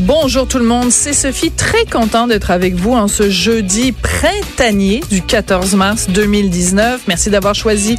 Bonjour 0.00 0.48
tout 0.48 0.58
le 0.58 0.64
monde, 0.64 0.90
c'est 0.90 1.12
Sophie, 1.12 1.50
très 1.50 1.84
content 1.84 2.26
d'être 2.26 2.50
avec 2.50 2.74
vous 2.74 2.94
en 2.94 3.06
ce 3.06 3.28
jeudi 3.28 3.92
printanier 3.92 5.02
du 5.10 5.20
14 5.20 5.74
mars 5.74 6.08
2019. 6.08 7.02
Merci 7.06 7.28
d'avoir 7.28 7.54
choisi 7.54 7.98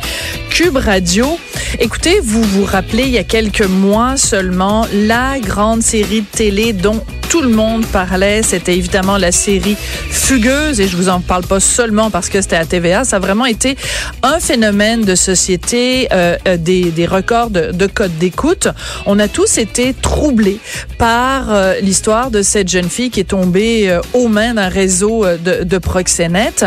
Cube 0.50 0.78
Radio. 0.78 1.38
Écoutez, 1.78 2.20
vous 2.20 2.42
vous 2.42 2.66
rappelez 2.66 3.04
il 3.04 3.12
y 3.12 3.20
a 3.20 3.24
quelques 3.24 3.68
mois 3.68 4.18
seulement 4.18 4.88
la 4.92 5.40
grande 5.40 5.84
série 5.84 6.22
de 6.22 6.26
télé 6.26 6.74
dont 6.74 7.04
tout 7.32 7.42
le 7.42 7.48
monde 7.48 7.86
parlait, 7.86 8.44
c'était 8.44 8.76
évidemment 8.76 9.16
la 9.16 9.32
série 9.32 9.78
Fugueuse 10.10 10.82
et 10.82 10.88
je 10.90 10.98
vous 10.98 11.08
en 11.08 11.22
parle 11.22 11.46
pas 11.46 11.62
seulement 11.62 12.12
parce 12.12 12.28
que 12.28 12.42
c'était 12.42 12.58
à 12.58 12.66
TVA, 12.66 13.06
ça 13.06 13.16
a 13.16 13.20
vraiment 13.20 13.46
été 13.46 13.78
un 14.22 14.42
phénomène 14.42 15.06
de 15.06 15.16
société, 15.16 16.10
euh, 16.12 16.36
euh 16.46 16.58
des, 16.58 16.92
des, 16.92 17.06
records 17.06 17.50
de, 17.50 17.72
de 17.72 17.88
code 17.88 18.18
d'écoute. 18.18 18.68
On 19.06 19.18
a 19.18 19.30
tous 19.30 19.60
été 19.60 19.94
troublés 19.94 20.60
par 20.98 21.54
euh, 21.54 21.80
l'histoire 21.80 22.32
de 22.32 22.42
cette 22.42 22.68
jeune 22.68 22.90
fille 22.90 23.10
qui 23.10 23.22
est 23.22 23.30
tombée 23.30 23.90
euh, 23.90 24.02
aux 24.14 24.28
mains 24.28 24.56
d'un 24.56 24.68
réseau 24.68 25.26
de, 25.26 25.64
de 25.64 25.78
proxénètes. 25.78 26.66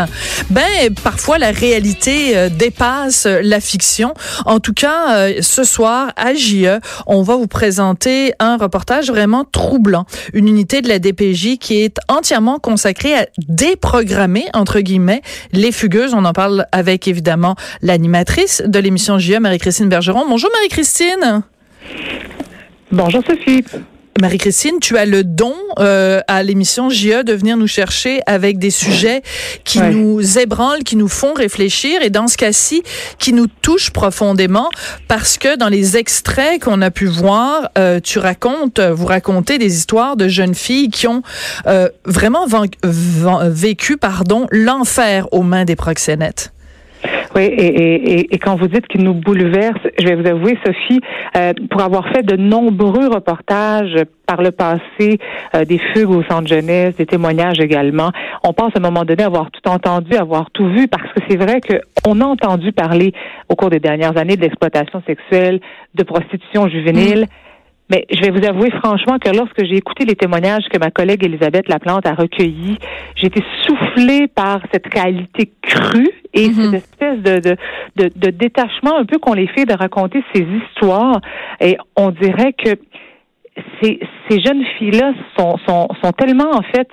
Ben 0.49 0.63
parfois 1.03 1.37
la 1.37 1.51
réalité 1.51 2.49
dépasse 2.49 3.27
la 3.27 3.59
fiction. 3.59 4.15
En 4.45 4.59
tout 4.59 4.73
cas, 4.73 5.31
ce 5.41 5.63
soir 5.63 6.11
à 6.15 6.33
JE, 6.33 6.79
on 7.05 7.21
va 7.21 7.35
vous 7.35 7.47
présenter 7.47 8.33
un 8.39 8.57
reportage 8.57 9.11
vraiment 9.11 9.45
troublant. 9.45 10.07
Unité 10.55 10.81
de 10.81 10.87
la 10.87 10.99
DPJ 10.99 11.57
qui 11.57 11.81
est 11.81 11.97
entièrement 12.07 12.59
consacrée 12.59 13.13
à 13.13 13.27
déprogrammer, 13.49 14.45
entre 14.53 14.79
guillemets, 14.79 15.21
les 15.51 15.73
fugueuses. 15.73 16.13
On 16.13 16.23
en 16.23 16.31
parle 16.31 16.65
avec, 16.71 17.09
évidemment, 17.09 17.55
l'animatrice 17.81 18.63
de 18.65 18.79
l'émission 18.79 19.19
JE, 19.19 19.37
Marie-Christine 19.37 19.89
Bergeron. 19.89 20.25
Bonjour, 20.29 20.49
Marie-Christine. 20.53 21.43
Bonjour, 22.89 23.21
Sophie. 23.27 23.65
Marie-Christine, 24.21 24.79
tu 24.79 24.97
as 24.97 25.05
le 25.05 25.25
don 25.25 25.53
euh, 25.77 26.21
à 26.29 26.41
l'émission 26.41 26.89
JE 26.89 27.23
de 27.23 27.33
venir 27.33 27.57
nous 27.57 27.67
chercher 27.67 28.21
avec 28.27 28.57
des 28.59 28.69
sujets 28.69 29.23
qui 29.65 29.81
nous 29.81 30.39
ébranlent, 30.39 30.85
qui 30.85 30.95
nous 30.95 31.09
font 31.09 31.33
réfléchir 31.33 32.01
et 32.01 32.09
dans 32.09 32.27
ce 32.27 32.37
cas-ci, 32.37 32.81
qui 33.19 33.33
nous 33.33 33.47
touchent 33.47 33.91
profondément 33.91 34.69
parce 35.09 35.37
que 35.37 35.57
dans 35.57 35.67
les 35.67 35.97
extraits 35.97 36.63
qu'on 36.63 36.81
a 36.81 36.91
pu 36.91 37.07
voir, 37.07 37.69
euh, 37.77 37.99
tu 37.99 38.17
racontes, 38.17 38.79
vous 38.79 39.05
racontez 39.05 39.57
des 39.57 39.75
histoires 39.75 40.15
de 40.15 40.29
jeunes 40.29 40.55
filles 40.55 40.89
qui 40.89 41.07
ont 41.07 41.21
euh, 41.67 41.89
vraiment 42.05 42.47
vécu 43.49 43.97
pardon 43.97 44.47
l'enfer 44.49 45.27
aux 45.33 45.43
mains 45.43 45.65
des 45.65 45.75
proxénètes. 45.75 46.54
Oui, 47.35 47.43
et, 47.43 47.65
et, 47.65 48.33
et, 48.33 48.37
quand 48.39 48.55
vous 48.55 48.69
dites 48.69 48.87
qu'il 48.87 49.03
nous 49.03 49.13
bouleverse, 49.13 49.81
je 49.99 50.07
vais 50.07 50.15
vous 50.15 50.25
avouer, 50.25 50.57
Sophie, 50.65 51.01
euh, 51.35 51.51
pour 51.69 51.81
avoir 51.81 52.07
fait 52.07 52.23
de 52.23 52.37
nombreux 52.37 53.09
reportages 53.09 53.97
par 54.25 54.41
le 54.41 54.51
passé, 54.51 55.19
euh, 55.53 55.65
des 55.65 55.77
fugues 55.77 56.11
au 56.11 56.23
centre 56.23 56.47
jeunesse, 56.47 56.95
des 56.95 57.05
témoignages 57.05 57.59
également, 57.59 58.11
on 58.45 58.53
pense 58.53 58.71
à 58.75 58.79
un 58.79 58.81
moment 58.81 59.03
donné 59.03 59.23
avoir 59.23 59.51
tout 59.51 59.69
entendu, 59.69 60.15
avoir 60.15 60.49
tout 60.51 60.69
vu, 60.69 60.87
parce 60.87 61.11
que 61.11 61.19
c'est 61.29 61.35
vrai 61.35 61.59
qu'on 61.59 62.21
a 62.21 62.25
entendu 62.25 62.71
parler 62.71 63.11
au 63.49 63.55
cours 63.55 63.69
des 63.69 63.81
dernières 63.81 64.17
années 64.17 64.37
de 64.37 64.41
l'exploitation 64.41 65.03
sexuelle, 65.05 65.59
de 65.93 66.03
prostitution 66.03 66.69
juvénile. 66.69 67.23
Mmh. 67.23 67.45
Mais 67.91 68.05
je 68.09 68.19
vais 68.21 68.31
vous 68.31 68.43
avouer 68.47 68.71
franchement 68.71 69.19
que 69.19 69.29
lorsque 69.29 69.63
j'ai 69.63 69.75
écouté 69.75 70.05
les 70.05 70.15
témoignages 70.15 70.63
que 70.71 70.79
ma 70.79 70.89
collègue 70.89 71.23
Elisabeth 71.23 71.67
Laplante 71.67 72.07
a 72.07 72.15
recueillis, 72.15 72.79
j'ai 73.15 73.27
été 73.27 73.43
soufflée 73.63 74.27
par 74.27 74.61
cette 74.71 74.91
réalité 74.91 75.51
crue 75.61 76.09
et 76.35 76.49
mhm. 76.49 76.53
cette 76.53 76.73
espèce 76.73 77.19
de, 77.19 77.39
de, 77.39 77.57
de, 77.95 78.11
de, 78.15 78.29
détachement 78.29 78.97
un 78.97 79.05
peu 79.05 79.17
qu'on 79.17 79.33
les 79.33 79.47
fait 79.47 79.65
de 79.65 79.73
raconter 79.73 80.23
ces 80.33 80.41
histoires. 80.41 81.19
Et 81.61 81.77
on 81.95 82.11
dirait 82.11 82.53
que 82.53 82.75
ces, 83.81 83.99
ces 84.29 84.41
jeunes 84.41 84.63
filles-là 84.77 85.13
sont, 85.37 85.57
sont, 85.65 85.87
sont 86.03 86.11
tellement 86.11 86.51
en 86.51 86.61
fait 86.61 86.89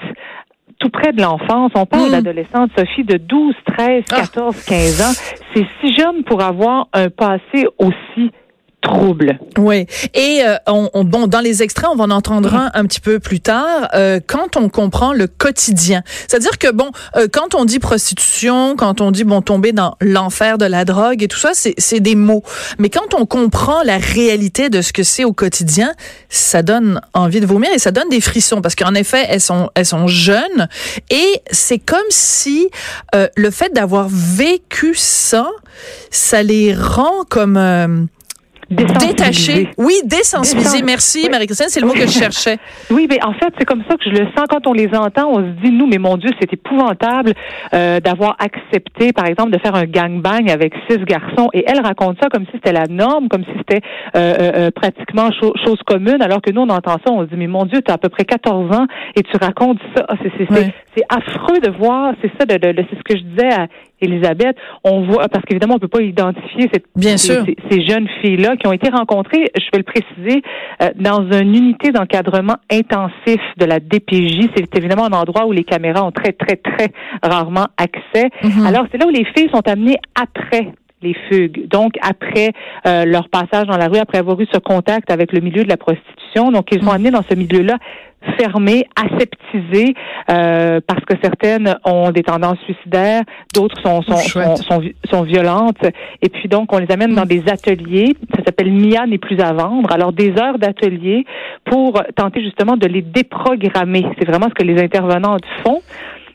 tout 0.79 0.91
près 0.91 1.13
de 1.13 1.21
l'enfance. 1.21 1.73
On 1.75 1.87
parle 1.87 2.07
mhm. 2.07 2.13
d'adolescentes, 2.13 2.71
Sophie, 2.77 3.05
de 3.05 3.17
12, 3.17 3.55
13, 3.77 4.05
14, 4.05 4.65
15 4.65 5.03
ans. 5.03 5.35
C'est 5.55 5.67
si 5.81 5.95
jeune 5.95 6.25
pour 6.25 6.43
avoir 6.43 6.89
un 6.93 7.11
passé 7.11 7.67
aussi 7.79 8.31
trouble. 8.83 9.39
Oui. 9.57 9.87
Et 10.13 10.43
euh, 10.45 10.57
on, 10.67 11.05
bon, 11.05 11.27
dans 11.27 11.41
les 11.41 11.63
extraits, 11.63 11.89
on 11.91 11.97
va 11.97 12.05
en 12.05 12.11
entendre 12.11 12.55
un 12.55 12.71
un 12.75 12.85
petit 12.85 13.01
peu 13.01 13.21
plus 13.21 13.41
tard. 13.41 13.89
Euh, 13.95 14.21
quand 14.27 14.57
on 14.57 14.69
comprend 14.69 15.13
le 15.13 15.27
quotidien, 15.27 16.03
c'est-à-dire 16.27 16.59
que 16.59 16.71
bon, 16.71 16.91
euh, 17.17 17.29
quand 17.33 17.55
on 17.55 17.65
dit 17.65 17.79
prostitution, 17.79 18.77
quand 18.77 19.01
on 19.01 19.11
dit 19.11 19.25
bon 19.25 19.41
tomber 19.41 19.73
dans 19.73 19.97
l'enfer 20.01 20.59
de 20.59 20.67
la 20.67 20.85
drogue 20.85 21.23
et 21.23 21.29
tout 21.29 21.39
ça, 21.39 21.53
c'est 21.55 22.01
des 22.01 22.15
mots. 22.15 22.43
Mais 22.79 22.91
quand 22.91 23.15
on 23.15 23.25
comprend 23.25 23.83
la 23.85 23.99
réalité 23.99 24.69
de 24.69 24.83
ce 24.83 24.93
que 24.93 25.03
c'est 25.03 25.25
au 25.25 25.33
quotidien, 25.33 25.93
ça 26.29 26.63
donne 26.63 27.01
envie 27.15 27.41
de 27.41 27.47
vomir 27.47 27.71
et 27.73 27.79
ça 27.79 27.93
donne 27.93 28.09
des 28.09 28.21
frissons 28.21 28.61
parce 28.61 28.75
qu'en 28.75 28.95
effet, 28.95 29.25
elles 29.29 29.41
sont 29.41 29.71
elles 29.75 29.87
sont 29.87 30.09
jeunes 30.09 30.69
et 31.11 31.43
c'est 31.51 31.79
comme 31.79 32.01
si 32.11 32.69
le 33.37 33.51
fait 33.51 33.73
d'avoir 33.73 34.09
vécu 34.11 34.95
ça, 34.95 35.49
ça 36.11 36.43
les 36.43 36.75
rend 36.75 37.25
comme 37.29 38.09
Détaché. 38.73 39.69
Oui, 39.79 39.95
désensibilisé. 40.05 40.83
Merci, 40.83 41.29
Marie-Christine. 41.31 41.69
C'est 41.69 41.81
le 41.81 41.87
mot 41.87 41.93
que 41.93 42.07
je 42.07 42.19
cherchais. 42.19 42.59
Oui, 42.91 43.07
mais 43.09 43.23
en 43.25 43.33
fait, 43.33 43.53
c'est 43.59 43.65
comme 43.65 43.83
ça 43.89 43.97
que 43.97 44.05
je 44.05 44.11
le 44.11 44.27
sens 44.37 44.47
quand 44.49 44.67
on 44.67 44.73
les 44.73 44.89
entend. 44.95 45.31
On 45.31 45.39
se 45.39 45.63
dit, 45.63 45.71
nous, 45.71 45.87
mais 45.87 45.99
mon 45.99 46.17
Dieu, 46.17 46.31
c'est 46.41 46.53
épouvantable 46.53 47.33
euh, 47.73 48.01
d'avoir 48.01 48.37
accepté, 48.39 49.13
par 49.13 49.27
exemple, 49.27 49.51
de 49.51 49.59
faire 49.59 49.75
un 49.75 49.85
gangbang 49.85 50.51
avec 50.51 50.75
six 50.89 50.99
garçons. 50.99 51.49
Et 51.53 51.65
elle 51.67 51.81
raconte 51.81 52.19
ça 52.21 52.29
comme 52.29 52.45
si 52.47 52.53
c'était 52.55 52.73
la 52.73 52.87
norme, 52.87 53.29
comme 53.29 53.45
si 53.45 53.51
c'était 53.59 53.81
euh, 54.17 54.35
euh, 54.41 54.71
pratiquement 54.71 55.31
chose 55.33 55.79
commune, 55.87 56.21
alors 56.21 56.43
que 56.43 56.51
nous, 56.51 56.63
on 56.63 56.69
entend 56.69 56.99
ça, 57.05 57.13
on 57.13 57.23
se 57.23 57.31
dit, 57.31 57.37
mais 57.37 57.47
mon 57.47 57.65
Dieu, 57.65 57.81
tu 57.83 57.91
as 57.91 57.95
à 57.95 57.99
peu 57.99 58.09
près 58.09 58.25
14 58.25 58.75
ans 58.77 58.87
et 59.17 59.23
tu 59.23 59.37
racontes 59.41 59.79
ça. 59.97 60.05
Ah, 60.09 60.15
c'est 60.97 61.05
affreux 61.09 61.61
de 61.61 61.71
voir, 61.71 62.15
c'est 62.21 62.31
ça, 62.39 62.45
de, 62.45 62.57
de, 62.57 62.85
c'est 62.91 62.97
ce 62.97 63.03
que 63.03 63.17
je 63.17 63.23
disais 63.23 63.53
à 63.53 63.67
Elisabeth, 64.03 64.57
on 64.85 65.03
voit 65.03 65.29
parce 65.29 65.45
qu'évidemment 65.45 65.77
on 65.77 65.79
peut 65.79 65.89
pas 65.89 66.03
identifier 66.03 66.69
cette, 66.73 66.85
Bien 66.97 67.17
ces, 67.17 67.35
sûr. 67.35 67.45
Ces, 67.71 67.87
jeunes 67.87 68.09
filles 68.21 68.37
là 68.37 68.57
qui 68.57 68.67
ont 68.67 68.73
été 68.73 68.91
rencontrées, 68.91 69.51
je 69.57 69.65
vais 69.73 69.79
le 69.79 69.85
préciser, 69.85 70.43
euh, 70.83 70.91
dans 70.97 71.31
une 71.31 71.55
unité 71.55 71.91
d'encadrement 71.91 72.57
intensif 72.71 73.41
de 73.59 73.65
la 73.65 73.81
DPJ. 73.81 74.49
C'est 74.57 74.77
évidemment 74.77 75.07
un 75.07 75.13
endroit 75.13 75.47
où 75.47 75.53
les 75.53 75.65
caméras 75.65 76.05
ont 76.05 76.13
très 76.13 76.33
très 76.33 76.57
très 76.57 76.89
rarement 77.23 77.67
accès. 77.77 78.29
Mm-hmm. 78.43 78.67
Alors 78.67 78.87
c'est 78.91 78.99
là 78.99 79.07
où 79.07 79.11
les 79.11 79.25
filles 79.37 79.51
sont 79.53 79.67
amenées 79.67 79.97
après 80.21 80.73
les 81.03 81.15
fugues. 81.29 81.69
Donc, 81.69 81.93
après 82.01 82.53
euh, 82.87 83.05
leur 83.05 83.29
passage 83.29 83.67
dans 83.67 83.77
la 83.77 83.89
rue, 83.89 83.99
après 83.99 84.19
avoir 84.19 84.41
eu 84.41 84.47
ce 84.53 84.59
contact 84.59 85.11
avec 85.11 85.33
le 85.33 85.41
milieu 85.41 85.65
de 85.65 85.69
la 85.69 85.77
prostitution, 85.77 86.51
donc 86.51 86.69
ils 86.73 86.81
sont 86.81 86.91
mm. 86.91 86.95
amenés 86.95 87.11
dans 87.11 87.25
ce 87.29 87.35
milieu-là 87.35 87.79
fermé, 88.39 88.87
aseptisé, 88.97 89.95
euh, 90.31 90.81
parce 90.87 91.05
que 91.05 91.15
certaines 91.23 91.75
ont 91.85 92.11
des 92.11 92.23
tendances 92.23 92.59
suicidaires, 92.61 93.23
d'autres 93.53 93.81
sont 93.83 94.03
sont, 94.03 94.17
sont, 94.17 94.57
sont, 94.57 94.83
sont, 95.11 95.23
violentes. 95.23 95.85
Et 96.21 96.29
puis 96.29 96.49
donc, 96.49 96.73
on 96.73 96.79
les 96.79 96.91
amène 96.93 97.15
dans 97.15 97.25
mm. 97.25 97.29
des 97.29 97.43
ateliers. 97.49 98.15
Ça 98.37 98.45
s'appelle 98.45 98.73
Mia 98.73 99.07
n'est 99.07 99.19
plus 99.19 99.41
à 99.41 99.53
vendre. 99.53 99.93
Alors, 99.93 100.13
des 100.13 100.33
heures 100.39 100.59
d'atelier 100.59 101.25
pour 101.65 102.01
tenter 102.15 102.43
justement 102.43 102.77
de 102.77 102.87
les 102.87 103.03
déprogrammer. 103.03 104.07
C'est 104.19 104.27
vraiment 104.27 104.49
ce 104.49 104.55
que 104.55 104.65
les 104.65 104.81
intervenantes 104.81 105.45
font. 105.65 105.81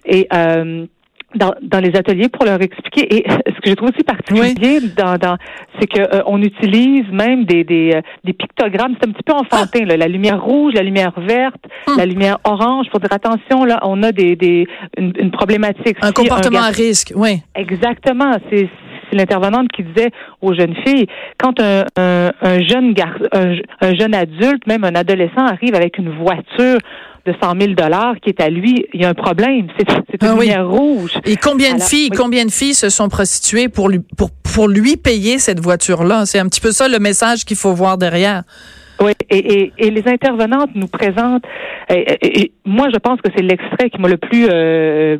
Et 0.05 0.27
euh, 0.33 0.85
dans, 1.35 1.53
dans 1.61 1.79
les 1.79 1.95
ateliers 1.95 2.29
pour 2.29 2.45
leur 2.45 2.61
expliquer. 2.61 3.15
Et 3.15 3.25
ce 3.47 3.61
que 3.61 3.69
je 3.69 3.73
trouve 3.73 3.89
aussi 3.89 4.03
particulier 4.03 4.79
dans, 4.95 5.17
dans 5.17 5.37
c'est 5.79 5.87
que 5.87 5.99
euh, 5.99 6.23
on 6.25 6.41
utilise 6.41 7.05
même 7.11 7.45
des 7.45 7.63
des, 7.63 7.91
euh, 7.95 8.01
des 8.23 8.33
pictogrammes. 8.33 8.95
C'est 8.99 9.07
un 9.07 9.11
petit 9.11 9.23
peu 9.23 9.33
enfantin. 9.33 9.85
Là. 9.85 9.97
La 9.97 10.07
lumière 10.07 10.41
rouge, 10.41 10.73
la 10.73 10.83
lumière 10.83 11.13
verte, 11.19 11.63
hum. 11.87 11.97
la 11.97 12.05
lumière 12.05 12.37
orange. 12.43 12.87
Pour 12.89 12.99
dire 12.99 13.11
attention, 13.11 13.65
là, 13.65 13.79
on 13.83 14.03
a 14.03 14.11
des 14.11 14.35
des 14.35 14.67
une, 14.97 15.31
problématique. 15.31 15.97
Un 16.01 16.11
comportement 16.11 16.61
à 16.61 16.69
risque, 16.69 17.13
oui. 17.15 17.41
Exactement. 17.55 18.33
C'est 18.49 18.69
l'intervenante 19.15 19.69
qui 19.69 19.83
disait 19.83 20.11
aux 20.41 20.53
jeunes 20.53 20.75
filles, 20.85 21.07
quand 21.37 21.59
un, 21.59 21.85
un, 21.97 22.31
un 22.41 22.61
jeune 22.61 22.93
gar, 22.93 23.13
un, 23.31 23.55
un, 23.81 23.95
jeune 23.95 24.13
adulte, 24.13 24.65
même 24.67 24.83
un 24.83 24.95
adolescent 24.95 25.45
arrive 25.45 25.75
avec 25.75 25.97
une 25.97 26.09
voiture 26.09 26.79
de 27.25 27.33
100 27.41 27.59
000 27.59 27.73
dollars 27.73 28.15
qui 28.21 28.29
est 28.29 28.41
à 28.41 28.49
lui, 28.49 28.85
il 28.93 29.01
y 29.01 29.05
a 29.05 29.09
un 29.09 29.13
problème. 29.13 29.67
C'est 29.77 30.23
une 30.23 30.27
ah 30.27 30.33
lumière 30.33 30.67
rouge. 30.67 31.11
Et 31.25 31.35
combien 31.35 31.75
de 31.75 31.81
filles, 31.81 32.09
combien 32.09 32.45
de 32.45 32.51
filles 32.51 32.73
se 32.73 32.89
sont 32.89 33.09
prostituées 33.09 33.67
pour 33.67 33.89
lui, 33.89 33.99
pour, 34.17 34.29
pour 34.31 34.67
lui 34.67 34.95
payer 34.95 35.37
cette 35.37 35.59
voiture-là? 35.59 36.25
C'est 36.25 36.39
un 36.39 36.47
petit 36.47 36.61
peu 36.61 36.71
ça 36.71 36.87
le 36.87 36.99
message 36.99 37.43
qu'il 37.43 37.57
faut 37.57 37.73
voir 37.73 37.97
derrière. 37.97 38.43
Oui, 38.99 39.11
et, 39.29 39.37
et, 39.37 39.73
et, 39.77 39.91
les 39.91 40.07
intervenantes 40.07 40.71
nous 40.73 40.87
présentent. 40.87 41.43
Et, 41.89 42.51
moi, 42.65 42.87
je 42.91 42.97
pense 42.97 43.21
que 43.21 43.29
c'est 43.35 43.43
l'extrait 43.43 43.89
qui 43.89 44.01
m'a 44.01 44.07
le 44.07 44.17
plus, 44.17 44.47
euh, 44.49 45.17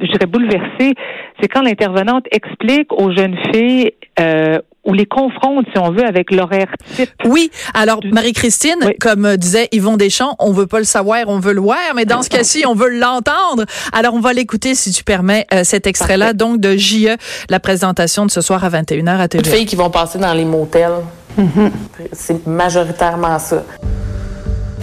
je 0.00 0.06
dirais, 0.06 0.26
bouleversé. 0.26 0.94
C'est 1.40 1.48
quand 1.48 1.62
l'intervenante 1.62 2.24
explique 2.30 2.92
aux 2.92 3.12
jeunes 3.12 3.36
filles 3.52 3.92
euh, 4.18 4.58
ou 4.84 4.94
les 4.94 5.06
confronte, 5.06 5.66
si 5.72 5.78
on 5.78 5.90
veut, 5.90 6.04
avec 6.04 6.30
l'horaire 6.30 6.68
type. 6.96 7.10
Oui. 7.26 7.50
Alors, 7.74 8.00
Marie-Christine, 8.10 8.92
comme 9.00 9.26
euh, 9.26 9.36
disait 9.36 9.68
Yvon 9.72 9.96
Deschamps, 9.96 10.36
on 10.38 10.52
veut 10.52 10.66
pas 10.66 10.78
le 10.78 10.84
savoir, 10.84 11.24
on 11.28 11.38
veut 11.38 11.52
le 11.52 11.60
voir, 11.60 11.78
mais 11.94 12.06
dans 12.06 12.22
ce 12.22 12.30
cas-ci, 12.30 12.64
on 12.66 12.74
veut 12.74 12.88
l'entendre. 12.88 13.64
Alors, 13.92 14.14
on 14.14 14.20
va 14.20 14.32
l'écouter, 14.32 14.74
si 14.74 14.90
tu 14.92 15.04
permets, 15.04 15.46
euh, 15.52 15.64
cet 15.64 15.86
extrait-là, 15.86 16.32
donc 16.32 16.60
de 16.60 16.76
JE, 16.76 17.16
la 17.50 17.60
présentation 17.60 18.24
de 18.24 18.30
ce 18.30 18.40
soir 18.40 18.64
à 18.64 18.70
21h 18.70 19.18
à 19.18 19.28
TV. 19.28 19.44
Les 19.44 19.50
filles 19.50 19.66
qui 19.66 19.76
vont 19.76 19.90
passer 19.90 20.18
dans 20.18 20.32
les 20.32 20.46
motels, 20.46 21.02
mm-hmm. 21.38 21.70
c'est 22.12 22.46
majoritairement 22.46 23.38
ça. 23.38 23.64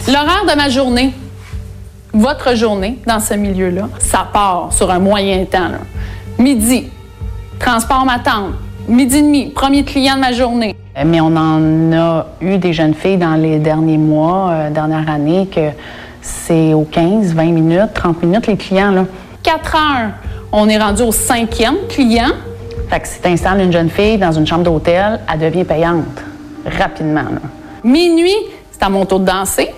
L'horaire 0.08 0.46
de 0.48 0.56
ma 0.56 0.70
journée, 0.70 1.12
votre 2.18 2.56
journée 2.56 2.98
dans 3.06 3.20
ce 3.20 3.34
milieu-là, 3.34 3.90
ça 4.00 4.28
part 4.32 4.70
sur 4.72 4.90
un 4.92 5.00
moyen 5.00 5.46
temps. 5.46 5.72
Midi, 6.40 6.90
transport 7.60 8.06
m'attend. 8.06 8.50
Midi 8.88 9.18
et 9.18 9.22
demi, 9.22 9.50
premier 9.50 9.84
client 9.84 10.16
de 10.16 10.22
ma 10.22 10.32
journée. 10.32 10.76
Euh, 10.98 11.04
mais 11.06 11.22
on 11.22 11.36
en 11.36 11.94
a 11.94 12.26
eu 12.42 12.58
des 12.58 12.74
jeunes 12.74 12.94
filles 12.94 13.18
dans 13.18 13.36
les 13.36 13.60
derniers 13.60 13.98
mois, 13.98 14.50
euh, 14.52 14.70
dernière 14.70 15.10
année, 15.10 15.48
que 15.54 15.70
c'est 16.22 16.74
aux 16.74 16.88
15, 16.90 17.34
20 17.34 17.44
minutes, 17.52 17.94
30 17.94 18.24
minutes, 18.24 18.48
les 18.48 18.58
clients. 18.58 18.92
Là. 18.92 19.06
4 19.44 19.76
heures, 19.76 20.10
on 20.52 20.68
est 20.70 20.78
rendu 20.78 21.04
au 21.04 21.12
cinquième 21.12 21.76
client. 21.90 22.32
Fait 22.90 23.00
que 23.00 23.08
si 23.08 23.22
tu 23.22 23.28
installes 23.28 23.62
une 23.62 23.72
jeune 23.72 23.90
fille 23.90 24.18
dans 24.18 24.32
une 24.32 24.48
chambre 24.48 24.64
d'hôtel, 24.64 25.20
elle 25.32 25.40
devient 25.40 25.66
payante 25.66 26.06
rapidement. 26.80 27.26
Minuit, 27.84 28.36
c'est 28.72 28.84
à 28.84 28.90
mon 28.90 29.06
tour 29.06 29.20
de 29.20 29.26
danser. 29.26 29.70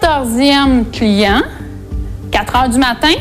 14e 0.00 0.90
client, 0.92 1.42
4 2.34 2.56
heures 2.56 2.68
du 2.68 2.78
matin, 2.78 3.14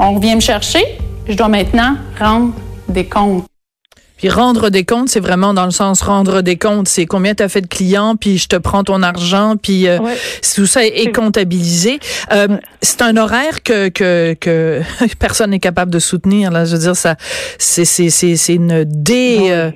on 0.00 0.18
vient 0.18 0.34
me 0.34 0.40
chercher. 0.40 0.80
Je 1.28 1.36
dois 1.36 1.46
maintenant 1.46 1.94
rendre 2.18 2.54
des 2.88 3.04
comptes. 3.04 3.44
Puis 4.16 4.30
rendre 4.30 4.68
des 4.68 4.84
comptes, 4.84 5.10
c'est 5.10 5.20
vraiment 5.20 5.54
dans 5.54 5.64
le 5.64 5.70
sens 5.70 6.02
rendre 6.02 6.40
des 6.40 6.56
comptes, 6.56 6.88
c'est 6.88 7.06
combien 7.06 7.34
tu 7.34 7.44
as 7.44 7.48
fait 7.48 7.60
de 7.60 7.68
clients, 7.68 8.16
puis 8.16 8.38
je 8.38 8.48
te 8.48 8.56
prends 8.56 8.82
ton 8.82 9.04
argent, 9.04 9.54
puis 9.62 9.86
euh, 9.86 9.98
tout 10.56 10.66
ça 10.66 10.84
est, 10.84 11.14
comptabilisé. 11.14 12.00
Euh, 12.32 12.56
c'est 12.82 13.02
un 13.02 13.16
horaire 13.16 13.62
que 13.62 13.90
que, 13.90 14.34
que 14.34 14.80
personne 15.20 15.50
n'est 15.50 15.60
capable 15.60 15.92
de 15.92 16.00
soutenir. 16.00 16.50
Là, 16.50 16.64
je 16.64 16.72
veux 16.72 16.80
dire 16.80 16.96
ça, 16.96 17.14
c'est 17.58 17.84
c'est 17.84 18.10
c'est 18.10 18.34
c'est 18.34 18.54
une 18.54 18.82
dé. 18.84 19.50
Euh, 19.50 19.70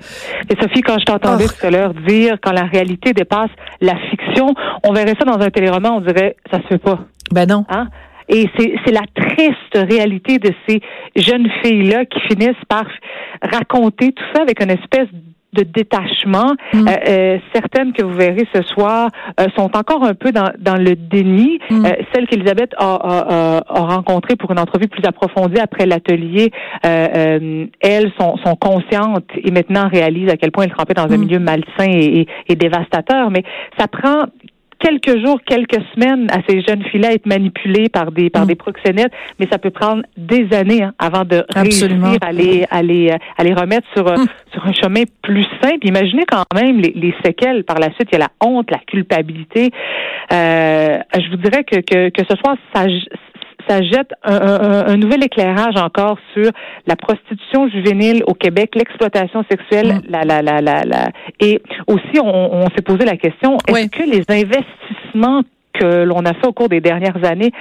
Et 0.49 0.61
Sophie, 0.61 0.81
quand 0.81 0.99
je 0.99 1.05
t'entendais 1.05 1.47
oh. 1.47 1.53
tout 1.57 1.67
à 1.67 1.71
l'heure 1.71 1.95
dire 2.09 2.37
quand 2.43 2.53
la 2.53 2.65
réalité 2.65 3.13
dépasse 3.13 3.51
la 3.81 3.95
fiction, 4.11 4.55
on 4.83 4.93
verrait 4.93 5.15
ça 5.17 5.25
dans 5.25 5.39
un 5.39 5.51
téléroman, 5.51 5.99
on 5.99 6.01
dirait 6.01 6.35
ça 6.51 6.61
se 6.63 6.67
fait 6.67 6.79
pas. 6.79 6.99
Ben 7.31 7.47
non. 7.47 7.65
Hein? 7.69 7.87
Et 8.31 8.49
c'est 8.57 8.93
la 8.93 9.05
triste 9.15 9.75
réalité 9.75 10.39
de 10.39 10.53
ces 10.69 10.81
jeunes 11.17 11.49
filles-là 11.63 12.05
qui 12.05 12.21
finissent 12.21 12.65
par 12.69 12.85
raconter 13.43 14.13
tout 14.13 14.25
ça 14.35 14.43
avec 14.43 14.63
une 14.63 14.71
espèce 14.71 15.09
de 15.53 15.65
détachement. 15.65 16.55
Mm. 16.73 16.89
Euh, 16.89 16.93
euh, 17.09 17.39
certaines 17.53 17.93
que 17.93 18.05
vous 18.05 18.15
verrez 18.15 18.47
ce 18.55 18.63
soir 18.63 19.11
euh, 19.39 19.47
sont 19.57 19.77
encore 19.77 20.05
un 20.05 20.15
peu 20.15 20.33
dans, 20.33 20.51
dans 20.59 20.77
le 20.77 20.95
déni. 20.95 21.59
Mm. 21.71 21.87
celle 22.15 22.27
qu'Elisabeth 22.27 22.73
a, 22.77 22.95
a, 22.95 23.63
a, 23.67 23.81
rencontrée 23.81 24.37
pour 24.37 24.51
une 24.53 24.59
entrevue 24.59 24.89
plus 24.89 25.05
approfondie 25.05 25.61
après 25.61 25.87
l'atelier, 25.87 26.51
elles 26.83 28.13
sont, 28.19 28.37
sont 28.45 28.57
conscientes 28.57 29.25
et 29.37 29.51
maintenant 29.51 29.89
réalisent 29.89 30.31
à 30.31 30.37
quel 30.37 30.53
point 30.53 30.65
elles 30.65 30.73
trempent 30.73 30.93
dans 30.95 31.13
un 31.13 31.17
mm. 31.17 31.21
milieu 31.21 31.39
malsain 31.39 31.89
et, 31.89 32.27
et, 32.49 32.55
dévastateur. 32.55 33.31
Mais 33.31 33.43
ça 33.79 33.89
prend 33.89 34.27
quelques 34.81 35.25
jours, 35.25 35.41
quelques 35.47 35.81
semaines 35.95 36.27
à 36.31 36.39
ces 36.49 36.63
jeunes 36.63 36.83
filles 36.85 37.07
à 37.07 37.13
être 37.13 37.27
manipulées 37.27 37.89
par 37.89 38.11
des 38.11 38.31
par 38.31 38.45
mm. 38.45 38.49
des 38.49 38.55
proxénètes, 38.57 39.13
mais 39.39 39.47
ça 39.51 39.59
peut 39.59 39.71
prendre 39.71 40.03
des 40.17 40.49
années 40.53 40.83
hein, 40.83 40.93
avant 40.99 41.25
de 41.25 41.45
réussir 41.55 41.91
à 42.21 42.33
les, 42.33 42.67
à 42.71 42.83
les, 42.83 43.13
à 43.37 43.45
les 43.45 43.55
remettre 43.55 43.87
sur, 43.95 44.05
mm. 44.05 44.27
sur 44.53 44.67
un 44.67 44.73
chemin 44.73 45.03
plus 45.23 45.47
simple. 45.63 45.87
Imaginez 45.87 46.25
quand 46.27 46.45
même 46.55 46.81
les, 46.81 46.93
les, 46.95 47.15
séquelles 47.25 47.65
par 47.65 47.79
la 47.79 47.93
suite. 47.95 48.09
Il 48.11 48.19
y 48.19 48.23
a 48.23 48.27
la 48.27 48.31
honte, 48.41 48.71
la 48.71 48.79
culpabilité. 48.79 49.71
Euh, 50.33 50.99
je 51.15 51.31
vous 51.31 51.37
dirais 51.37 51.65
que, 51.65 51.77
que, 51.81 52.09
que 52.09 52.23
ce 52.29 52.37
soir, 52.37 52.57
ça, 52.75 52.87
ça 53.69 53.83
jette 53.83 54.13
un, 54.23 54.97
nouvel 54.97 55.25
éclairage 55.25 55.77
encore 55.77 56.19
sur 56.35 56.51
la 56.87 56.97
prostitution 56.97 57.69
juvénile 57.69 58.23
au 58.27 58.35
Québec, 58.35 58.75
l'exploitation 58.75 59.45
sexuelle, 59.51 59.97
mm. 59.97 60.03
la, 60.09 60.25
la, 60.25 60.43
la, 60.43 60.61
la, 60.61 61.09
et 61.41 61.63
aussi 61.87 62.21
on, 62.23 62.67
s'est 62.77 62.83
posé 62.83 63.05
la 63.05 63.17
question 63.17 63.57
est-ce 63.69 63.87
que 63.89 64.03
les 64.03 64.25
investissements 64.29 65.43
que 65.73 66.05
l'on 66.05 66.25
a 66.25 66.35
fait 66.35 66.47
au 66.47 66.53
cours 66.53 66.69
des 66.69 66.81
dernières 66.81 67.25
années 67.25 67.53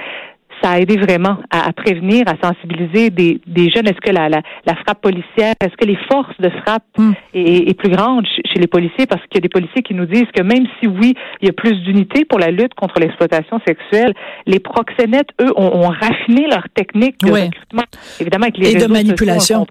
ça 0.62 0.72
a 0.72 0.78
aidé 0.78 0.96
vraiment 0.96 1.38
à, 1.50 1.72
prévenir, 1.72 2.24
à 2.26 2.34
sensibiliser 2.46 3.10
des, 3.10 3.40
des 3.46 3.70
jeunes? 3.70 3.86
Est-ce 3.86 4.00
que 4.00 4.10
la, 4.10 4.28
la, 4.28 4.42
la, 4.66 4.74
frappe 4.76 5.00
policière, 5.00 5.54
est-ce 5.60 5.76
que 5.76 5.86
les 5.86 5.98
forces 6.10 6.38
de 6.38 6.50
frappe 6.50 6.84
hmm. 6.98 7.12
est, 7.34 7.70
est, 7.70 7.74
plus 7.74 7.90
grande? 7.90 8.26
Chez 8.52 8.60
les 8.60 8.66
policiers? 8.66 9.06
Parce 9.06 9.22
qu'il 9.22 9.36
y 9.36 9.38
a 9.38 9.40
des 9.40 9.48
policiers 9.48 9.82
qui 9.82 9.94
nous 9.94 10.06
disent 10.06 10.28
que 10.34 10.42
même 10.42 10.66
si 10.78 10.86
oui, 10.86 11.14
il 11.40 11.46
y 11.46 11.50
a 11.50 11.52
plus 11.52 11.74
d'unité 11.82 12.24
pour 12.24 12.38
la 12.38 12.50
lutte 12.50 12.74
contre 12.74 13.00
l'exploitation 13.00 13.60
sexuelle, 13.66 14.14
les 14.46 14.60
proxénètes, 14.60 15.28
eux, 15.40 15.52
ont, 15.56 15.88
raffiné 15.88 16.46
leur 16.46 16.64
technique 16.74 17.18
de 17.20 17.32
recrutement. 17.32 17.84
Évidemment, 18.20 18.44
avec 18.44 18.58
les 18.58 18.72
Et 18.72 18.74
de 18.76 18.86
manipulation. 18.86 19.66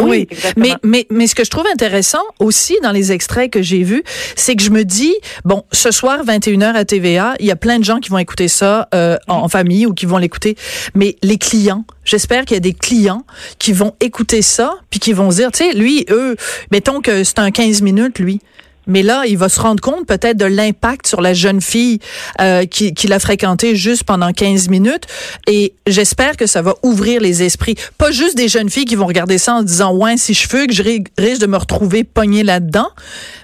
Oui, 0.00 0.26
mais, 0.56 0.70
mais, 0.82 1.06
mais 1.10 1.26
ce 1.26 1.34
que 1.34 1.44
je 1.44 1.50
trouve 1.50 1.66
intéressant 1.72 2.22
aussi 2.38 2.76
dans 2.82 2.92
les 2.92 3.12
extraits 3.12 3.50
que 3.50 3.62
j'ai 3.62 3.82
vus, 3.82 4.02
c'est 4.36 4.56
que 4.56 4.62
je 4.62 4.70
me 4.70 4.84
dis, 4.84 5.14
bon, 5.44 5.62
ce 5.70 5.90
soir, 5.90 6.24
21h 6.24 6.74
à 6.74 6.84
TVA, 6.84 7.34
il 7.40 7.46
y 7.46 7.50
a 7.50 7.56
plein 7.56 7.78
de 7.78 7.84
gens 7.84 7.98
qui 7.98 8.10
vont 8.10 8.18
écouter 8.18 8.48
ça 8.48 8.88
euh, 8.94 9.16
en, 9.28 9.34
en 9.34 9.48
famille 9.48 9.86
ou 9.86 9.94
qui 9.94 10.06
vont 10.06 10.18
les 10.18 10.30
écouter. 10.30 10.56
Mais 10.94 11.16
les 11.22 11.38
clients, 11.38 11.84
j'espère 12.10 12.44
qu'il 12.44 12.56
y 12.56 12.58
a 12.58 12.60
des 12.60 12.74
clients 12.74 13.24
qui 13.58 13.72
vont 13.72 13.94
écouter 14.00 14.42
ça, 14.42 14.74
puis 14.90 14.98
qui 14.98 15.12
vont 15.12 15.30
se 15.30 15.36
dire, 15.36 15.52
tu 15.52 15.64
sais, 15.64 15.72
lui, 15.72 16.04
eux, 16.10 16.36
mettons 16.72 17.00
que 17.00 17.22
c'est 17.22 17.38
un 17.38 17.50
15 17.50 17.82
minutes, 17.82 18.18
lui. 18.18 18.40
Mais 18.86 19.02
là, 19.02 19.24
il 19.26 19.38
va 19.38 19.48
se 19.48 19.60
rendre 19.60 19.80
compte 19.80 20.06
peut-être 20.06 20.36
de 20.36 20.46
l'impact 20.46 21.06
sur 21.06 21.20
la 21.20 21.32
jeune 21.32 21.60
fille 21.60 22.00
euh, 22.40 22.64
qui, 22.66 22.92
qui 22.92 23.06
l'a 23.06 23.20
fréquenté 23.20 23.76
juste 23.76 24.02
pendant 24.02 24.32
15 24.32 24.68
minutes. 24.68 25.04
Et 25.46 25.74
j'espère 25.86 26.36
que 26.36 26.46
ça 26.46 26.62
va 26.62 26.74
ouvrir 26.82 27.20
les 27.20 27.44
esprits. 27.44 27.76
Pas 27.98 28.10
juste 28.10 28.36
des 28.36 28.48
jeunes 28.48 28.70
filles 28.70 28.86
qui 28.86 28.96
vont 28.96 29.06
regarder 29.06 29.38
ça 29.38 29.54
en 29.54 29.62
disant, 29.62 29.94
ouais, 29.94 30.16
si 30.16 30.34
je 30.34 30.48
que 30.48 30.72
je 30.72 30.82
risque 30.82 31.40
de 31.40 31.46
me 31.46 31.56
retrouver 31.56 32.02
pogné 32.02 32.42
là-dedans, 32.42 32.88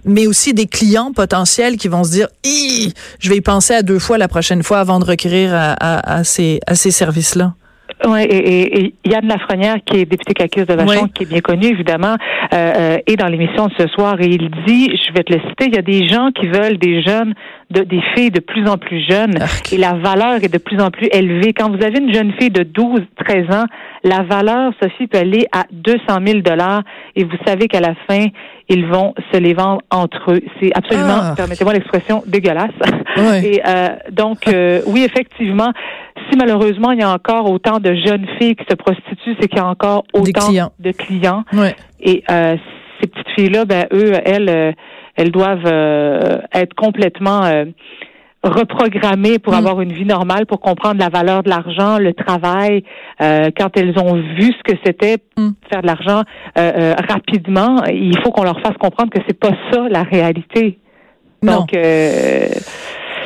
mais 0.05 0.27
aussi 0.27 0.53
des 0.53 0.67
clients 0.67 1.13
potentiels 1.13 1.77
qui 1.77 1.87
vont 1.87 2.03
se 2.03 2.11
dire, 2.11 2.29
je 2.45 3.29
vais 3.29 3.37
y 3.37 3.41
penser 3.41 3.75
à 3.75 3.83
deux 3.83 4.01
fois 4.01 4.19
la 4.19 4.27
prochaine 4.27 4.65
fois 4.65 4.81
avant 4.81 4.99
de 4.99 5.05
recourir 5.05 5.55
à, 5.55 5.75
à, 5.75 6.19
à 6.19 6.25
ces, 6.25 6.61
à 6.67 6.75
ces 6.75 6.91
services-là. 6.91 7.55
Oui, 8.07 8.23
et, 8.23 8.85
et, 8.85 8.95
Yann 9.05 9.27
Lafrenière, 9.27 9.77
qui 9.85 10.01
est 10.01 10.05
député 10.05 10.35
caquiste 10.35 10.69
de 10.69 10.75
Vachon, 10.75 11.09
qui 11.09 11.23
est 11.23 11.27
bien 11.27 11.41
connu, 11.41 11.67
évidemment, 11.67 12.17
euh, 12.53 12.73
euh, 12.77 12.99
est 13.07 13.17
dans 13.17 13.29
l'émission 13.29 13.69
de 13.69 13.73
ce 13.79 13.87
soir 13.89 14.21
et 14.21 14.27
il 14.27 14.51
dit, 14.67 14.91
je 14.91 15.13
vais 15.13 15.23
te 15.23 15.33
le 15.33 15.41
citer, 15.49 15.67
il 15.67 15.75
y 15.75 15.79
a 15.79 15.83
des 15.83 16.07
gens 16.09 16.31
qui 16.31 16.47
veulent 16.49 16.79
des 16.79 17.03
jeunes, 17.03 17.35
de, 17.71 17.83
des 17.83 18.01
filles 18.15 18.31
de 18.31 18.41
plus 18.41 18.69
en 18.69 18.79
plus 18.79 19.05
jeunes 19.09 19.39
et 19.73 19.77
la 19.77 19.95
valeur 19.95 20.43
est 20.43 20.53
de 20.53 20.59
plus 20.59 20.81
en 20.81 20.91
plus 20.91 21.09
élevée. 21.13 21.53
Quand 21.53 21.69
vous 21.69 21.85
avez 21.85 21.99
une 21.99 22.13
jeune 22.13 22.33
fille 22.33 22.51
de 22.51 22.63
12, 22.63 23.01
13 23.25 23.55
ans, 23.55 23.65
la 24.05 24.23
valeur, 24.23 24.73
Sophie, 24.81 25.07
peut 25.07 25.19
aller 25.19 25.47
à 25.53 25.65
200 25.73 26.19
000 26.25 26.41
dollars 26.41 26.83
et 27.17 27.25
vous 27.25 27.37
savez 27.45 27.67
qu'à 27.67 27.81
la 27.81 27.95
fin, 28.09 28.27
ils 28.69 28.87
vont 28.87 29.15
se 29.33 29.39
les 29.39 29.55
vendre 29.55 29.83
entre 29.91 30.33
eux. 30.33 30.41
C'est 30.61 30.71
absolument, 30.75 31.19
ah. 31.23 31.35
permettez-moi 31.37 31.73
l'expression, 31.73 32.23
dégueulasse. 32.27 32.71
Et 33.43 33.63
euh, 33.67 33.89
donc, 34.13 34.47
euh, 34.49 34.83
oui, 34.87 35.03
effectivement, 35.05 35.73
si 36.31 36.37
malheureusement 36.37 36.93
il 36.93 37.01
y 37.01 37.03
a 37.03 37.11
encore 37.11 37.51
autant 37.51 37.79
de 37.79 37.95
jeunes 37.95 38.27
filles 38.39 38.57
qui 38.57 38.65
se 38.69 38.75
prostituent, 38.75 39.37
c'est 39.41 39.49
qu'il 39.49 39.59
y 39.59 39.61
a 39.61 39.67
encore 39.67 40.05
autant 40.13 40.51
de 40.79 40.93
clients. 40.93 41.45
Et 42.01 42.23
euh, 42.31 42.57
ces 43.01 43.07
petites 43.07 43.29
filles-là, 43.37 43.65
ben 43.65 43.87
eux, 43.93 44.13
elles, 44.25 44.49
euh, 44.49 44.73
elles 45.17 45.31
doivent 45.31 45.67
euh, 45.67 46.39
être 46.53 46.75
complètement 46.75 47.43
reprogrammées 48.43 49.39
pour 49.39 49.55
mm. 49.55 49.57
avoir 49.57 49.81
une 49.81 49.93
vie 49.93 50.05
normale, 50.05 50.47
pour 50.47 50.61
comprendre 50.61 51.01
la 51.01 51.09
valeur 51.09 51.43
de 51.43 51.49
l'argent, 51.49 51.99
le 51.99 52.13
travail. 52.15 52.85
quand 53.19 53.77
elles 53.77 53.99
ont 53.99 54.15
vu 54.15 54.53
ce 54.53 54.73
que 54.73 54.79
c'était 54.85 55.17
mm. 55.37 55.51
faire 55.71 55.83
de 55.83 55.87
l'argent 55.87 56.23
rapidement, 56.55 57.83
il 57.87 58.19
faut 58.23 58.31
qu'on 58.31 58.45
leur 58.45 58.61
fasse 58.61 58.77
comprendre 58.79 59.11
que 59.11 59.21
c'est 59.27 59.39
pas 59.39 59.53
ça 59.73 59.87
la 59.91 60.03
réalité. 60.03 60.79
Donc, 61.43 61.75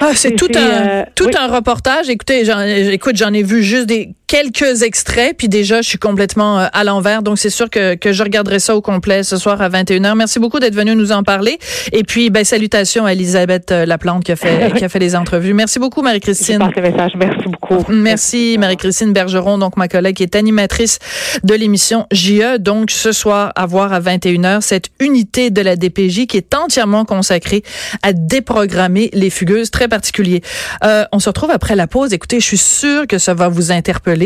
ah, 0.01 0.13
c'est 0.15 0.35
tout 0.35 0.49
un 0.57 1.05
tout 1.15 1.31
un 1.39 1.55
reportage. 1.55 2.09
Écoutez, 2.09 2.45
j'en, 2.45 2.61
écoute, 2.61 3.17
j'en 3.17 3.33
ai 3.33 3.43
vu 3.43 3.63
juste 3.63 3.87
des 3.87 4.15
quelques 4.31 4.83
extraits, 4.83 5.37
puis 5.37 5.49
déjà, 5.49 5.83
je 5.83 5.89
suis 5.89 5.99
complètement 5.99 6.61
euh, 6.61 6.67
à 6.73 6.85
l'envers. 6.85 7.25
Donc, 7.25 7.37
c'est 7.37 7.51
sûr 7.51 7.69
que, 7.69 7.97
que 7.97 8.13
je 8.13 8.23
regarderai 8.23 8.61
ça 8.61 8.77
au 8.77 8.81
complet 8.81 9.25
ce 9.25 9.37
soir 9.37 9.61
à 9.61 9.69
21h. 9.69 10.15
Merci 10.15 10.39
beaucoup 10.39 10.61
d'être 10.61 10.77
venu 10.77 10.95
nous 10.95 11.11
en 11.11 11.25
parler. 11.25 11.59
Et 11.91 12.05
puis, 12.05 12.31
ben, 12.31 12.45
salutations 12.45 13.07
à 13.07 13.13
Elisabeth 13.13 13.73
euh, 13.73 13.87
Laplante 13.87 14.23
qui 14.23 14.31
a 14.31 14.37
fait, 14.37 14.73
qui 14.77 14.85
a 14.85 14.89
fait 14.89 15.01
les 15.01 15.17
entrevues. 15.17 15.53
Merci 15.53 15.81
beaucoup, 15.81 16.01
Marie-Christine. 16.01 16.59
Merci 16.61 17.45
beaucoup. 17.47 17.85
Merci, 17.89 18.57
Marie-Christine 18.57 19.13
Bergeron, 19.13 19.59
donc 19.59 19.77
ma 19.77 19.89
collègue 19.89 20.15
qui 20.15 20.23
est 20.23 20.37
animatrice 20.37 21.01
de 21.43 21.55
l'émission 21.55 22.07
JE. 22.13 22.59
Donc, 22.59 22.93
ce 22.93 23.11
soir, 23.11 23.51
à 23.57 23.67
voir 23.67 23.93
à 23.93 24.01
21h, 24.01 24.61
cette 24.61 24.91
unité 25.01 25.51
de 25.51 25.61
la 25.61 25.75
DPJ 25.75 26.29
qui 26.29 26.37
est 26.37 26.55
entièrement 26.55 27.05
consacrée 27.05 27.65
à 28.05 28.13
déprogrammer 28.13 29.11
les 29.13 29.31
fugueuses, 29.31 29.73
très 29.73 29.89
particulier. 29.89 30.41
Euh, 30.85 31.05
on 31.11 31.19
se 31.19 31.29
retrouve 31.29 31.51
après 31.51 31.75
la 31.75 31.89
pause. 31.89 32.13
Écoutez, 32.13 32.39
je 32.39 32.47
suis 32.47 32.59
sûre 32.59 33.09
que 33.09 33.19
ça 33.19 33.35
va 33.35 33.49
vous 33.49 33.73
interpeller 33.73 34.20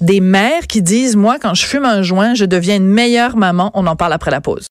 des 0.00 0.20
mères 0.20 0.66
qui 0.66 0.82
disent, 0.82 1.16
moi, 1.16 1.38
quand 1.40 1.54
je 1.54 1.64
fume 1.64 1.84
un 1.84 2.02
joint, 2.02 2.34
je 2.34 2.44
deviens 2.44 2.76
une 2.76 2.88
meilleure 2.88 3.36
maman. 3.36 3.70
On 3.74 3.86
en 3.86 3.96
parle 3.96 4.12
après 4.12 4.30
la 4.30 4.40
pause. 4.40 4.64